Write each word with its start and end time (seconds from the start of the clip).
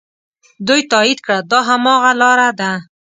دوی 0.67 0.81
تایید 0.91 1.19
کړه 1.25 1.37
دا 1.51 1.59
هماغه 1.69 2.11
لاره 2.21 2.49
ده. 2.59 2.71